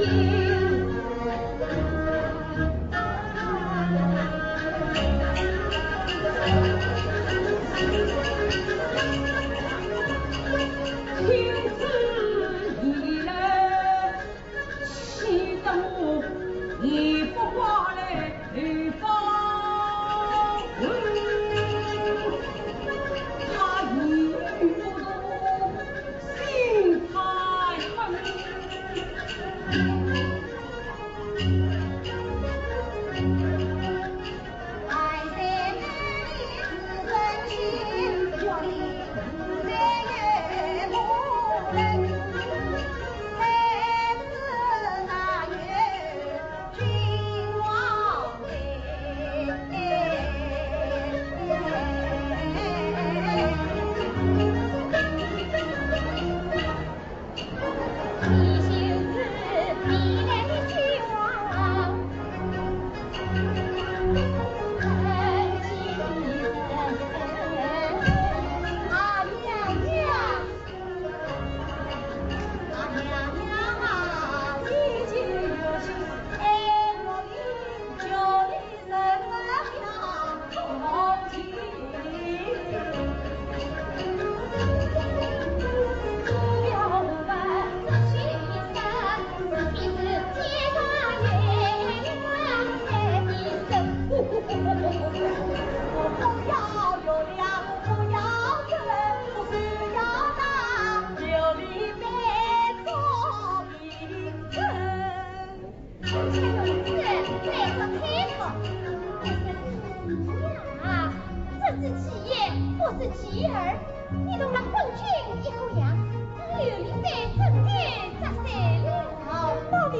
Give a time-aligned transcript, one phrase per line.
[0.00, 0.37] Yeah.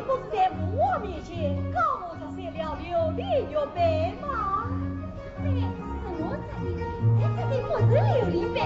[0.09, 4.65] 不是在父王面前告我这三两琉璃玉白吗
[5.37, 5.61] 这是
[6.09, 6.81] 我这的
[7.21, 8.57] 这杯不是琉璃杯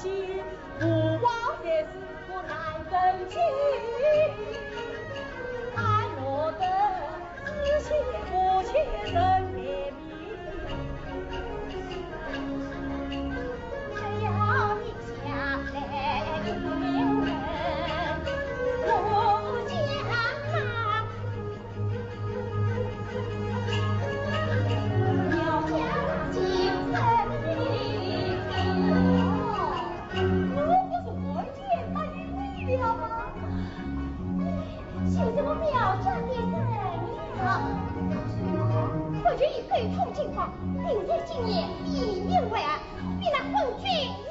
[0.00, 0.42] 惜，
[0.78, 1.28] 不枉
[1.64, 1.88] 也是
[2.28, 2.54] 苦难
[2.88, 3.36] 登基。
[5.74, 5.82] 爱
[6.20, 6.62] 我的
[7.44, 7.86] 仔心
[8.32, 8.70] 无情
[9.12, 9.47] 人。
[37.48, 37.62] 啊，
[39.24, 40.52] 我愿意悲痛进化，
[40.86, 42.78] 顶天敬业，以命为安，
[43.32, 44.27] 那昏君。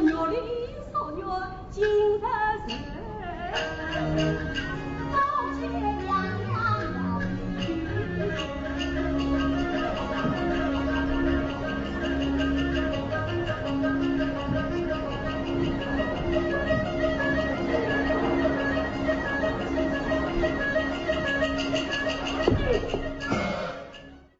[0.00, 0.36] 月里
[0.92, 2.26] 嫦娥今夜在。